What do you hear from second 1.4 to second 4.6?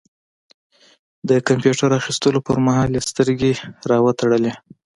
کمپيوټر اخيستلو پر مهال يې سترګې را وتړلې.